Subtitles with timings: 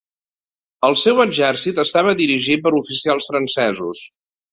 [0.87, 4.03] El seu exèrcit estava dirigit per oficials francesos.